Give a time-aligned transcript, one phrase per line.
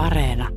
[0.00, 0.48] Areena.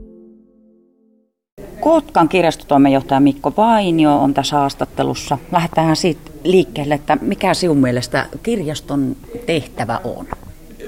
[1.79, 5.37] Kotkan kirjastotoimenjohtaja Mikko Vainio on tässä haastattelussa.
[5.51, 10.27] Lähdetään siitä liikkeelle, että mikä sinun mielestä kirjaston tehtävä on?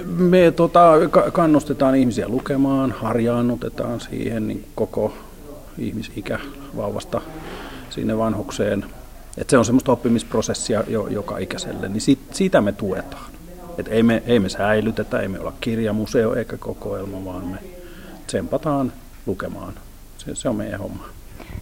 [0.06, 0.92] Me tota,
[1.34, 5.14] kannustetaan ihmisiä lukemaan, harjaannutetaan siihen niin koko
[5.78, 6.40] ihmisikä
[6.76, 7.22] vauvasta
[7.90, 8.86] sinne vanhukseen.
[9.38, 13.32] Et se on semmoista oppimisprosessia jo, joka ikäiselle, niin sit, siitä me tuetaan.
[13.78, 17.58] Et ei, me, ei me säilytetä, ei me olla kirjamuseo eikä kokoelma, vaan me
[18.28, 18.94] tsempataan
[19.26, 19.74] lukemaan.
[20.18, 21.10] Se, se on meidän homma.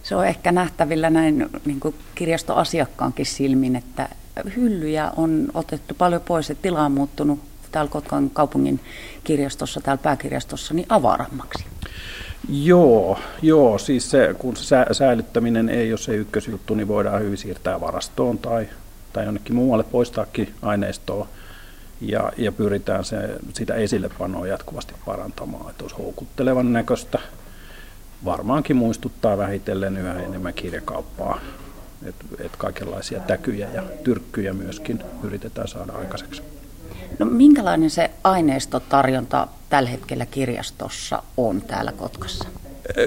[0.02, 4.08] Se on ehkä nähtävillä näin niin kuin kirjastoasiakkaankin silmin, että
[4.56, 7.40] hyllyjä on otettu paljon pois, että tila on muuttunut
[7.72, 8.80] täällä Kotkan kaupungin
[9.24, 11.64] kirjastossa, täällä pääkirjastossa, niin avarammaksi.
[12.48, 17.80] Joo, joo, siis se, kun se säilyttäminen ei ole se ykkösjuttu, niin voidaan hyvin siirtää
[17.80, 18.68] varastoon tai,
[19.12, 21.28] tai jonnekin muualle poistaakin aineistoa.
[22.00, 23.16] Ja, ja pyritään se,
[23.54, 27.18] sitä esillepanoa jatkuvasti parantamaan, että olisi houkuttelevan näköistä.
[28.24, 31.40] Varmaankin muistuttaa vähitellen yhä enemmän kirjakauppaa,
[32.06, 36.42] että et kaikenlaisia täkyjä ja tyrkkyjä myöskin yritetään saada aikaiseksi.
[37.18, 42.44] No, minkälainen se aineistotarjonta tällä hetkellä kirjastossa on täällä Kotkassa?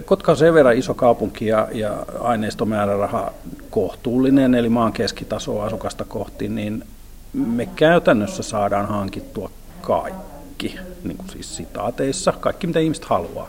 [0.06, 3.34] Kotka on sen verran iso kaupunki ja, ja aineistomääräraha
[3.70, 6.84] kohtuullinen, eli maan keskitaso asukasta kohti, niin
[7.34, 13.48] me käytännössä saadaan hankittua kaikki, niin kuin siis sitaateissa, kaikki mitä ihmiset haluaa.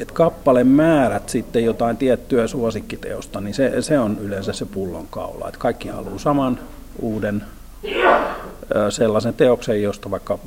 [0.00, 5.48] Et kappaleen määrät sitten jotain tiettyä suosikkiteosta, niin se, se on yleensä se pullonkaula.
[5.48, 6.58] Et kaikki haluaa saman
[6.98, 7.44] uuden
[8.90, 10.38] sellaisen teoksen, josta vaikka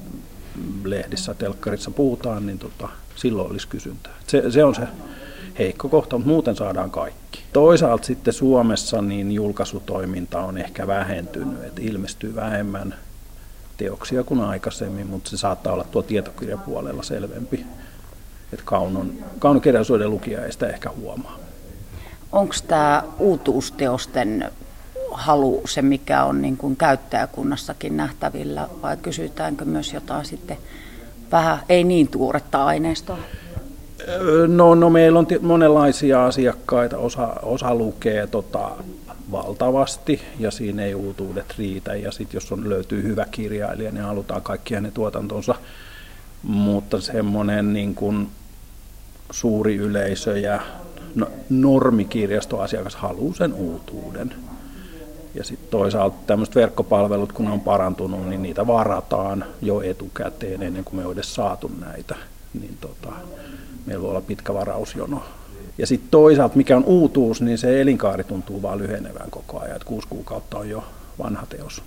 [0.83, 4.13] lehdissä, telkkarissa puhutaan, niin tota, silloin olisi kysyntää.
[4.27, 4.87] Se, se on se
[5.59, 7.24] heikko kohta, mutta muuten saadaan kaikki.
[7.53, 12.95] Toisaalta sitten Suomessa niin julkaisutoiminta on ehkä vähentynyt, että ilmestyy vähemmän
[13.77, 17.65] teoksia kuin aikaisemmin, mutta se saattaa olla tuo tietokirjapuolella selvempi.
[18.53, 21.39] Että kaunon, kaunokirjallisuuden lukija ei sitä ehkä huomaa.
[22.31, 24.51] Onko tämä uutuusteosten
[25.11, 30.57] halu se, mikä on niin kuin käyttäjäkunnassakin nähtävillä, vai kysytäänkö myös jotain sitten
[31.31, 33.17] vähän ei niin tuoretta aineistoa?
[34.47, 38.71] No, no meillä on monenlaisia asiakkaita, osa, osa lukee tota,
[39.31, 44.41] valtavasti ja siinä ei uutuudet riitä ja sitten jos on, löytyy hyvä kirjailija, niin halutaan
[44.41, 45.55] kaikki hänen tuotantonsa,
[46.43, 48.29] mutta semmoinen niin kuin
[49.31, 50.61] suuri yleisö ja
[51.15, 54.33] no, normikirjastoasiakas haluaa sen uutuuden.
[55.35, 60.83] Ja sitten toisaalta tämmöiset verkkopalvelut, kun ne on parantunut, niin niitä varataan jo etukäteen ennen
[60.83, 62.15] kuin me on edes saatu näitä.
[62.53, 63.13] Niin tota,
[63.85, 65.23] meillä voi olla pitkä varausjono.
[65.77, 69.87] Ja sitten toisaalta, mikä on uutuus, niin se elinkaari tuntuu vaan lyhenevän koko ajan, että
[69.87, 70.83] kuusi kuukautta on jo
[71.19, 71.81] vanha teos.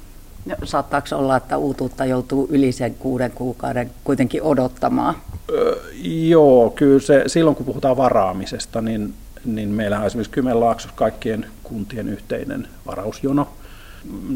[0.47, 5.14] No, saattaako olla, että uutuutta joutuu yli sen kuuden kuukauden kuitenkin odottamaan?
[5.50, 5.82] Öö,
[6.28, 12.09] joo, kyllä se, silloin kun puhutaan varaamisesta, niin, niin meillä on esimerkiksi Kymenlaaksossa kaikkien kuntien
[12.09, 13.48] yhteinen varausjono.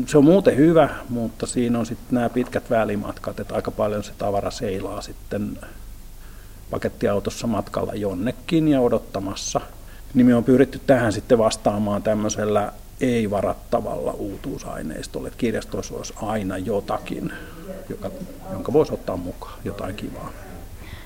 [0.07, 4.13] Se on muuten hyvä, mutta siinä on sitten nämä pitkät välimatkat, että aika paljon se
[4.19, 5.59] tavara seilaa sitten
[6.73, 9.61] pakettiautossa matkalla jonnekin ja odottamassa.
[10.15, 17.33] Niin me on pyritty tähän sitten vastaamaan tämmöisellä ei-varattavalla uutuusaineistolla, että kirjastoissa olisi aina jotakin,
[17.89, 18.11] joka,
[18.53, 20.33] jonka voisi ottaa mukaan, jotain kivaa.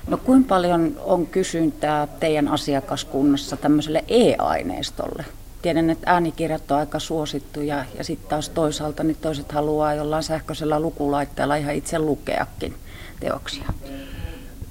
[0.07, 5.25] No kuinka paljon on kysyntää teidän asiakaskunnassa tämmöiselle e-aineistolle?
[5.61, 10.79] Tiedän, että äänikirjat on aika suosittuja ja sitten taas toisaalta niin toiset haluaa jollain sähköisellä
[10.79, 12.75] lukulaitteella ihan itse lukeakin
[13.19, 13.73] teoksia.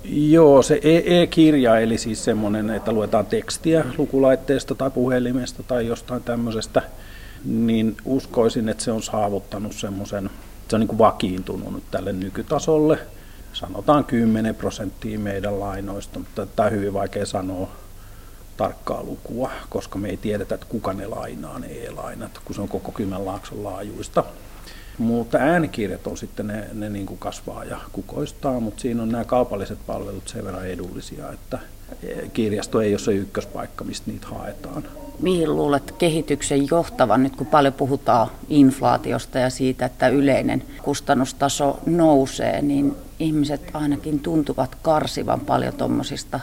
[0.09, 6.23] Joo, se e- e-kirja, eli siis semmoinen, että luetaan tekstiä lukulaitteesta tai puhelimesta tai jostain
[6.23, 6.83] tämmöisestä,
[7.45, 10.31] niin uskoisin, että se on saavuttanut semmoisen,
[10.69, 12.99] se on niin kuin vakiintunut nyt tälle nykytasolle.
[13.53, 17.69] Sanotaan 10 prosenttia meidän lainoista, mutta tämä on hyvin vaikea sanoa
[18.57, 22.69] tarkkaa lukua, koska me ei tiedetä, että kuka ne lainaa, ne e-lainat, kun se on
[22.69, 24.25] koko Kymenlaakson laajuista.
[24.99, 29.25] Mutta äänikirjat on sitten, ne, ne niin kuin kasvaa ja kukoistaa, mutta siinä on nämä
[29.25, 31.59] kaupalliset palvelut sen verran edullisia, että
[32.33, 34.85] kirjasto ei ole se ykköspaikka, mistä niitä haetaan.
[35.21, 42.63] Mihin luulet kehityksen johtavan nyt, kun paljon puhutaan inflaatiosta ja siitä, että yleinen kustannustaso nousee,
[42.63, 46.41] niin ihmiset ainakin tuntuvat karsivan paljon tuommoisista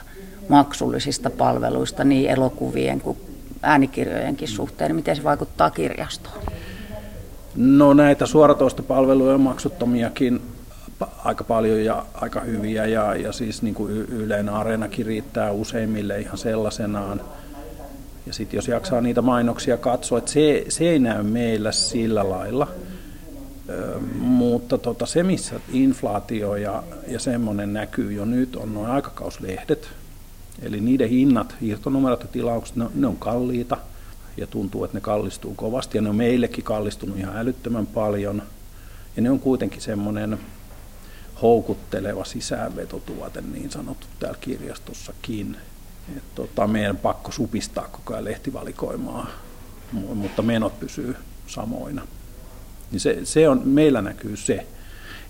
[0.50, 3.18] maksullisista palveluista niin elokuvien kuin
[3.62, 4.96] äänikirjojenkin suhteen.
[4.96, 6.53] Miten se vaikuttaa kirjastoon?
[7.56, 10.42] No näitä suoratoistopalveluja on maksuttomiakin
[11.24, 16.38] aika paljon ja aika hyviä ja, ja siis niin kuin Yleen Areenakin riittää useimmille ihan
[16.38, 17.22] sellaisenaan.
[18.26, 22.68] Ja sitten jos jaksaa niitä mainoksia katsoa, että se, se ei näy meillä sillä lailla.
[23.70, 29.90] Ö, mutta tota, se, missä inflaatio ja, ja semmoinen näkyy jo nyt, on nuo aikakauslehdet.
[30.62, 33.78] Eli niiden hinnat, irtonumerot ja tilaukset, ne, ne on kalliita
[34.38, 38.44] ja tuntuu, että ne kallistuu kovasti ja ne on meillekin kallistunut ihan älyttömän paljon.
[39.16, 40.40] Ja ne on kuitenkin semmoinen
[41.42, 45.58] houkutteleva sisäänvetotuote niin sanottu täällä kirjastossakin.
[46.18, 49.28] Et tota, meidän pakko supistaa koko ajan lehtivalikoimaa,
[49.92, 51.16] mutta menot pysyy
[51.48, 52.08] samoina.
[52.92, 54.68] Niin se, se on, meillä näkyy se,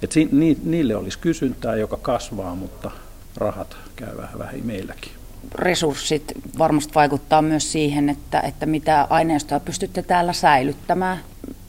[0.02, 0.20] että
[0.64, 2.92] niille olisi kysyntää, joka kasvaa, mutta
[3.36, 5.12] rahat käy vähän vähin meilläkin.
[5.56, 11.19] Resurssit varmasti vaikuttaa myös siihen, että, että mitä aineistoa pystytte täällä säilyttämään.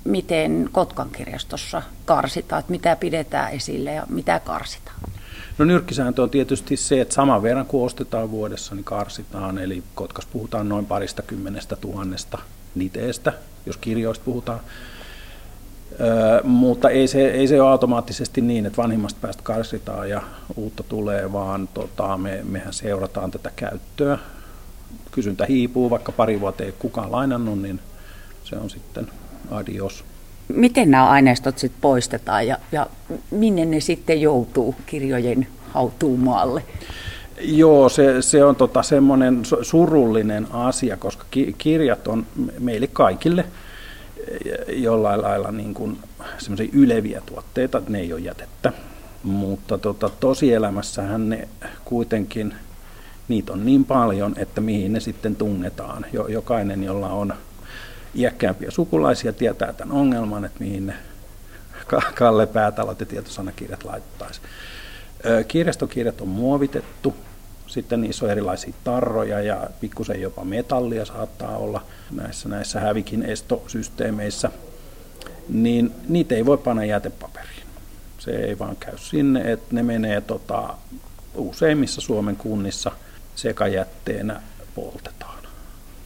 [0.04, 5.00] Miten Kotkan kirjastossa karsitaan, että mitä pidetään esille ja mitä karsitaan?
[5.58, 9.58] No nyrkkisääntö on tietysti se, että saman verran kuin ostetaan vuodessa, niin karsitaan.
[9.58, 12.38] Eli Kotkas puhutaan noin parista kymmenestä tuhannesta
[12.74, 13.32] liteestä,
[13.66, 14.60] jos kirjoista puhutaan.
[16.00, 20.22] Öö, mutta ei se, ei se ole automaattisesti niin, että vanhimmasta päästä karsitaan ja
[20.56, 24.18] uutta tulee, vaan tota, me, mehän seurataan tätä käyttöä.
[25.10, 27.80] Kysyntä hiipuu, vaikka pari vuotta ei kukaan lainannut, niin
[28.44, 29.06] se on sitten
[29.50, 30.04] adios.
[30.48, 32.86] Miten nämä aineistot sitten poistetaan ja, ja
[33.30, 36.62] minne ne sitten joutuu kirjojen hautuumaalle?
[37.40, 42.26] Joo, se, se on tota semmoinen surullinen asia, koska ki, kirjat on
[42.58, 43.44] meille kaikille
[44.68, 45.98] jollain lailla niin kuin
[46.38, 48.72] semmoisia yleviä tuotteita, ne ei ole jätettä.
[49.22, 51.48] Mutta tota, tosielämässähän ne
[51.84, 52.54] kuitenkin,
[53.28, 56.06] niitä on niin paljon, että mihin ne sitten tunnetaan.
[56.28, 57.34] Jokainen, jolla on
[58.14, 60.94] iäkkäämpiä sukulaisia tietää tämän ongelman, että mihin ne
[62.14, 64.40] Kalle Päätalot ja tietosanakirjat laittaisi.
[65.48, 67.14] Kirjastokirjat on muovitettu,
[67.74, 74.50] sitten niissä on erilaisia tarroja ja pikkusen jopa metallia saattaa olla näissä, näissä hävikin estosysteemeissä,
[75.48, 77.66] niin niitä ei voi panna jätepaperiin.
[78.18, 80.74] Se ei vaan käy sinne, että ne menee tota,
[81.34, 82.92] useimmissa Suomen kunnissa
[83.34, 84.42] sekajätteenä
[84.74, 85.44] poltetaan.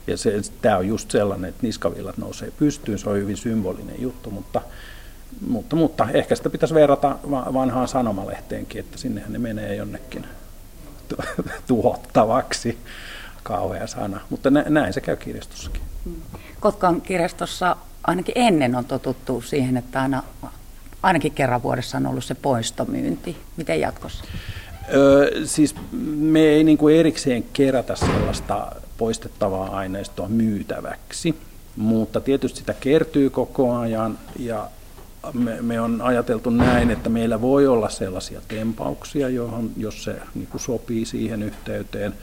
[0.06, 4.30] Ja se, tämä on just sellainen, että niskavillat nousee pystyyn, se on hyvin symbolinen juttu,
[4.30, 4.62] mutta,
[5.46, 10.26] mutta, mutta ehkä sitä pitäisi verrata vanhaan sanomalehteenkin, että sinnehän ne menee jonnekin
[11.66, 12.78] tuhottavaksi.
[13.42, 15.82] Kauhea sana, mutta näin se käy kirjastossakin.
[16.60, 20.22] Kotkan kirjastossa ainakin ennen on totuttu siihen, että aina,
[21.02, 23.36] ainakin kerran vuodessa on ollut se poistomyynti.
[23.56, 24.24] Miten jatkossa?
[24.94, 25.74] Öö, siis
[26.16, 31.34] me ei niin kuin erikseen kerätä sellaista poistettavaa aineistoa myytäväksi,
[31.76, 34.68] mutta tietysti sitä kertyy koko ajan ja
[35.32, 40.46] me, me on ajateltu näin, että meillä voi olla sellaisia tempauksia, johon, jos se niin
[40.46, 42.14] kuin sopii siihen yhteyteen,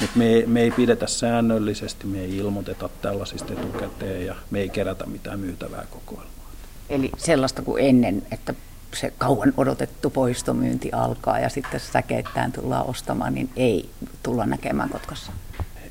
[0.00, 5.06] mutta me, me ei pidetä säännöllisesti, me ei ilmoiteta tällaisista etukäteen ja me ei kerätä
[5.06, 6.50] mitään myytävää kokoelmaa.
[6.88, 8.54] Eli sellaista kuin ennen, että
[8.94, 13.90] se kauan odotettu poistomyynti alkaa ja sitten säkeittäin tullaan ostamaan, niin ei
[14.22, 15.32] tulla näkemään Kotkassa?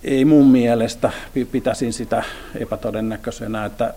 [0.04, 1.12] Ei mun mielestä.
[1.52, 2.24] Pitäisin sitä
[2.56, 3.94] epätodennäköisenä, että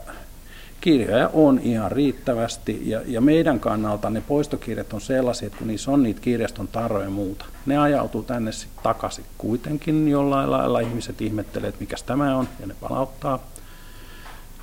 [0.83, 5.91] kirjoja on ihan riittävästi ja, ja meidän kannalta ne poistokirjat on sellaisia, että kun niissä
[5.91, 10.81] on niitä kirjaston tarroja ja muuta, ne ajautuu tänne sitten takaisin kuitenkin jollain lailla.
[10.81, 13.39] Ihmiset ihmettelee, että mikä tämä on ja ne palauttaa.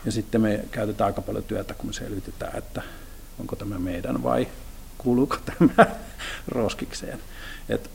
[0.05, 2.81] Ja sitten me käytetään aika paljon työtä, kun me selvitetään, että
[3.39, 4.47] onko tämä meidän vai
[4.97, 5.85] kuuluuko tämä
[6.47, 7.19] roskikseen.
[7.69, 7.89] Et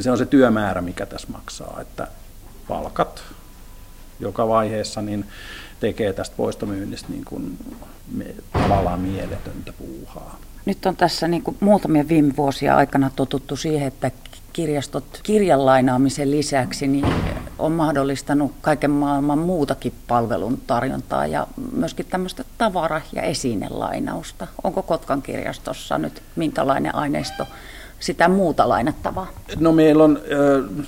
[0.00, 2.08] se on se työmäärä, mikä tässä maksaa, että
[2.68, 3.22] palkat
[4.20, 5.24] joka vaiheessa, niin
[5.82, 7.58] tekee tästä poistomyynnistä niin kuin
[8.12, 10.38] me, tavallaan mieletöntä puuhaa.
[10.66, 14.10] Nyt on tässä niin kuin muutamia viime vuosia aikana totuttu siihen, että
[14.52, 17.06] kirjastot kirjan lainaamisen lisäksi niin
[17.58, 24.46] on mahdollistanut kaiken maailman muutakin palvelun tarjontaa ja myöskin tämmöistä tavara- ja esinelainausta.
[24.64, 27.46] Onko Kotkan kirjastossa nyt minkälainen aineisto
[28.00, 29.26] sitä muuta lainattavaa?
[29.60, 30.18] No meillä on,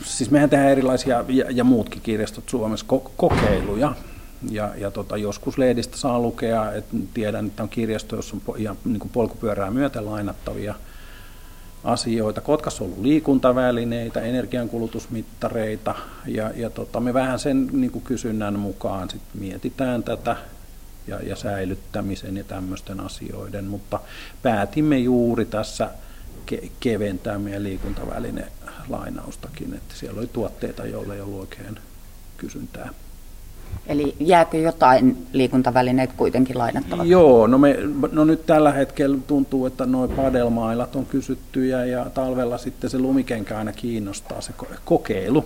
[0.04, 2.86] siis mehän tehdään erilaisia ja, ja muutkin kirjastot Suomessa
[3.16, 3.94] kokeiluja
[4.50, 8.76] ja, ja tota, joskus lehdistä saa lukea, että tiedän, että on kirjasto, jossa on ihan
[8.84, 10.74] niin kuin polkupyörää myöten lainattavia
[11.84, 12.40] asioita.
[12.40, 15.94] Kotkassa on ollut liikuntavälineitä, energiankulutusmittareita
[16.26, 20.36] ja, ja tota, me vähän sen niin kuin kysynnän mukaan sit mietitään tätä
[21.06, 24.00] ja, ja säilyttämisen ja tämmöisten asioiden, mutta
[24.42, 25.90] päätimme juuri tässä
[26.52, 28.46] ke- keventää meidän liikuntaväline
[28.88, 31.78] lainaustakin, että siellä oli tuotteita, joille ei ollut oikein
[32.36, 32.90] kysyntää.
[33.86, 37.10] Eli jääkö jotain liikuntavälineet kuitenkin lainattavaksi?
[37.10, 37.76] Joo, no, me,
[38.12, 43.58] no nyt tällä hetkellä tuntuu, että nuo padelmailat on kysyttyjä ja talvella sitten se lumikenkä
[43.58, 44.52] aina kiinnostaa se
[44.84, 45.44] kokeilu,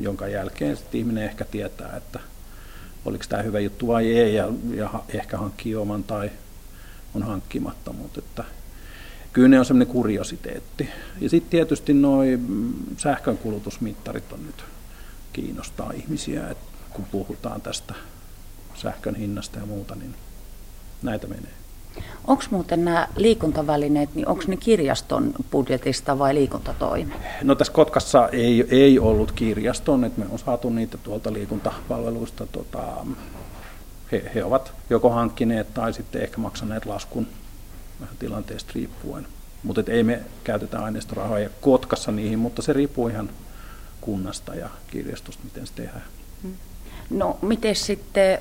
[0.00, 2.20] jonka jälkeen sitten ihminen ehkä tietää, että
[3.04, 6.30] oliko tämä hyvä juttu vai ei ja, ja ehkä hankkii oman tai
[7.14, 8.44] on hankkimatta, mutta että
[9.32, 10.88] kyllä ne on semmoinen kuriositeetti.
[11.20, 12.22] Ja sitten tietysti nuo
[12.96, 14.64] sähkönkulutusmittarit on nyt
[15.32, 17.94] kiinnostaa ihmisiä, että kun puhutaan tästä
[18.74, 20.14] sähkön hinnasta ja muuta, niin
[21.02, 21.52] näitä menee.
[22.26, 27.14] Onko muuten nämä liikuntavälineet, niin onko ne kirjaston budjetista vai liikuntatoimi?
[27.42, 32.46] No tässä Kotkassa ei, ei ollut kirjaston, että me on saatu niitä tuolta liikuntapalveluista.
[32.46, 33.06] Tota,
[34.12, 37.26] he, he ovat joko hankkineet tai sitten ehkä maksaneet laskun
[38.00, 39.26] vähän tilanteesta riippuen.
[39.62, 43.30] Mutta ei me käytetä aineistorahoja Kotkassa niihin, mutta se riippuu ihan
[44.00, 46.04] kunnasta ja kirjastosta, miten se tehdään.
[46.42, 46.54] Hmm.
[47.10, 48.38] No miten sitten,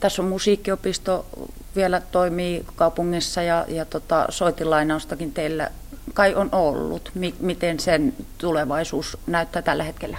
[0.00, 1.26] tässä on musiikkiopisto
[1.76, 5.70] vielä toimii kaupungissa ja, ja tota, soitilainaustakin teillä
[6.14, 7.10] kai on ollut.
[7.40, 10.18] miten sen tulevaisuus näyttää tällä hetkellä?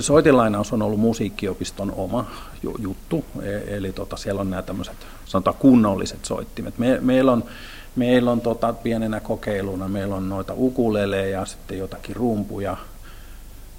[0.00, 2.30] Soitilainaus on ollut musiikkiopiston oma
[2.78, 6.78] juttu, e, eli tota, siellä on nämä tämmöiset sanotaan kunnolliset soittimet.
[6.78, 7.44] Me, meillä on,
[7.96, 12.76] meillä on tota, pienenä kokeiluna, meillä on noita ukuleleja ja sitten jotakin rumpuja,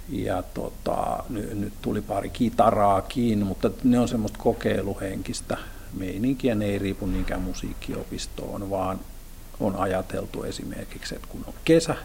[0.09, 5.57] ja tota, nyt, nyt tuli pari kitaraakin, mutta ne on semmoista kokeiluhenkistä
[5.93, 8.99] meininkiä, ne ei riipu niinkään musiikkiopistoon, vaan
[9.59, 11.95] on ajateltu esimerkiksi, että kun on kesä,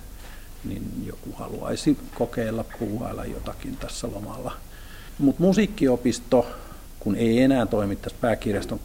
[0.64, 4.52] niin joku haluaisi kokeilla puuhailla jotakin tässä lomalla.
[5.19, 6.47] Mutta musiikkiopisto,
[7.00, 8.81] kun ei enää toimi tässä pääkirjaston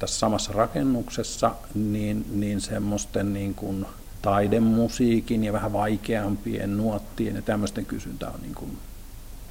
[0.00, 3.86] tässä samassa rakennuksessa, niin, niin semmoisten niin kuin
[4.22, 8.78] taidemusiikin ja vähän vaikeampien nuottien ja tämmöisten kysyntä on niin kuin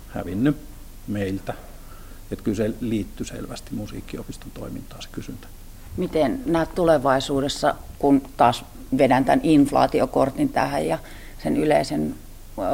[0.07, 0.57] hävinnyt
[1.07, 1.53] meiltä.
[2.31, 5.47] Että kyllä se liittyy selvästi musiikkiopiston toimintaan se kysyntä.
[5.97, 8.65] Miten näet tulevaisuudessa, kun taas
[8.97, 10.99] vedän tämän inflaatiokortin tähän ja
[11.43, 12.15] sen yleisen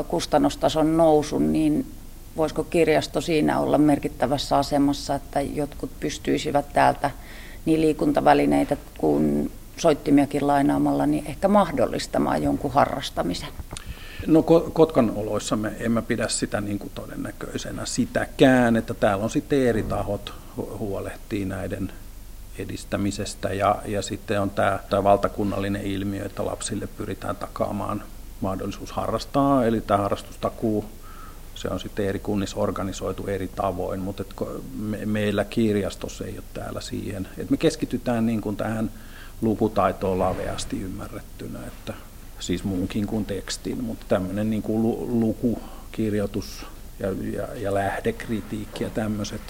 [0.07, 1.91] kustannustason nousun, niin
[2.37, 7.11] voisiko kirjasto siinä olla merkittävässä asemassa, että jotkut pystyisivät täältä
[7.65, 13.49] niin liikuntavälineitä kuin soittimiakin lainaamalla, niin ehkä mahdollistamaan jonkun harrastamisen?
[14.27, 19.67] No Kotkan oloissa me emme pidä sitä niin kuin todennäköisenä sitäkään, että täällä on sitten
[19.67, 21.91] eri tahot huolehtii näiden
[22.57, 28.03] edistämisestä ja, ja sitten on tämä, tämä valtakunnallinen ilmiö, että lapsille pyritään takaamaan
[28.41, 30.85] mahdollisuus harrastaa, eli tämä harrastustakuu,
[31.55, 34.33] se on sitten eri kunnissa organisoitu eri tavoin, mutta et
[34.79, 38.91] me, meillä kirjastossa ei ole täällä siihen, että me keskitytään niin kuin tähän
[39.41, 41.93] lukutaitoon laveasti ymmärrettynä, että
[42.39, 44.81] siis muunkin kuin tekstin, mutta tämmöinen niin kuin
[45.19, 45.61] luku,
[45.91, 46.65] kirjoitus
[46.99, 49.41] ja, ja, ja lähdekritiikki ja tämmöiset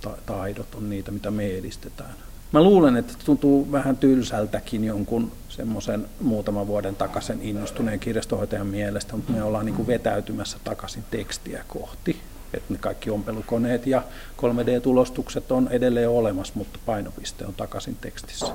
[0.00, 2.14] ta- taidot on niitä, mitä me edistetään.
[2.52, 9.32] Mä luulen, että tuntuu vähän tylsältäkin jonkun semmoisen muutaman vuoden takaisin innostuneen kirjastohoitajan mielestä, mutta
[9.32, 12.20] me ollaan niin kuin vetäytymässä takaisin tekstiä kohti.
[12.54, 14.02] Että ne kaikki ompelukoneet ja
[14.36, 18.46] 3D-tulostukset on edelleen olemassa, mutta painopiste on takaisin tekstissä.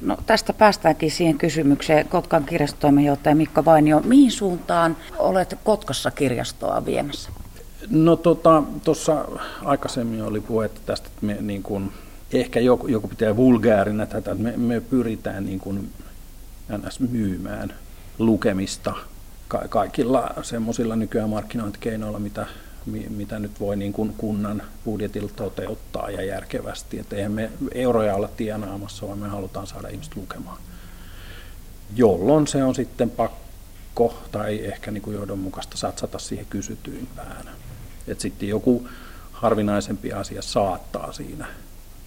[0.00, 2.08] No, tästä päästäänkin siihen kysymykseen.
[2.08, 7.30] Kotkan kirjastotoimenjohtaja Mikko Vainio, mihin suuntaan olet Kotkassa kirjastoa viemässä?
[7.90, 11.92] No tuossa tota, aikaisemmin oli puhetta tästä, että me niin kuin,
[12.32, 15.90] ehkä joku, joku pitää vulgaarina tätä, että me, me pyritään niin kuin,
[16.86, 17.00] ns.
[17.00, 17.74] myymään
[18.18, 18.94] lukemista
[19.48, 22.46] ka- kaikilla semmoisilla nykyään markkinointikeinoilla, mitä
[22.86, 26.98] mitä nyt voi niin kuin kunnan budjetilla toteuttaa ja järkevästi.
[26.98, 30.58] Että eihän me euroja olla tienaamassa, vaan me halutaan saada ihmiset lukemaan.
[31.96, 37.50] Jolloin se on sitten pakko tai ehkä niin kuin johdonmukaista satsata siihen kysytyimpään.
[38.08, 38.88] Että sitten joku
[39.32, 41.46] harvinaisempi asia saattaa siinä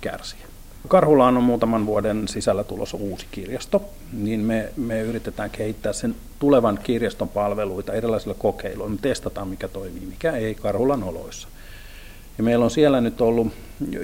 [0.01, 0.52] kärsiä.
[0.87, 6.79] Karhulaan on muutaman vuoden sisällä tulossa uusi kirjasto, niin me, me yritetään kehittää sen tulevan
[6.83, 8.89] kirjaston palveluita erilaisilla kokeiluilla.
[8.89, 11.47] Me testataan, mikä toimii, mikä ei Karhulan oloissa.
[12.37, 13.47] Ja meillä on siellä nyt ollut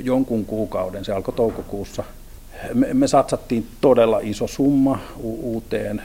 [0.03, 2.03] jonkun kuukauden, se alkoi toukokuussa.
[2.73, 6.01] Me, me satsattiin todella iso summa u- uuteen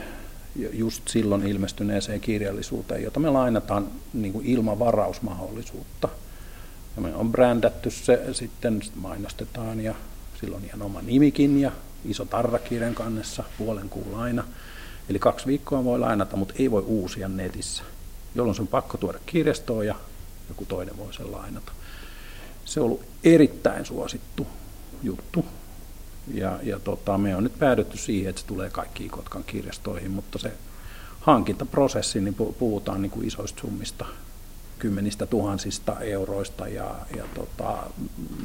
[0.73, 6.09] just silloin ilmestyneeseen kirjallisuuteen, jota me lainataan niin kuin ilman varausmahdollisuutta.
[6.95, 9.95] Ja me on brändätty se, sitten mainostetaan ja
[10.41, 11.71] silloin ihan oma nimikin ja
[12.05, 14.43] iso tarrakirjan kannessa, puolen kuun laina.
[15.09, 17.83] Eli kaksi viikkoa voi lainata, mutta ei voi uusia netissä,
[18.35, 19.95] jolloin se on pakko tuoda kirjastoon ja
[20.49, 21.71] joku toinen voi sen lainata.
[22.65, 24.47] Se on ollut erittäin suosittu
[25.03, 25.45] juttu.
[26.33, 30.39] Ja, ja tota, me on nyt päädytty siihen, että se tulee kaikkiin Kotkan kirjastoihin, mutta
[30.39, 30.51] se
[31.19, 34.05] hankintaprosessi, niin puhutaan niin kuin isoista summista,
[34.85, 37.83] kymmenistä tuhansista euroista ja, ja tota,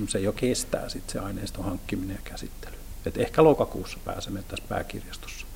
[0.08, 2.76] se jo kestää sit se aineiston hankkiminen ja käsittely.
[3.06, 5.46] Et ehkä lokakuussa pääsemme tässä pääkirjastossa.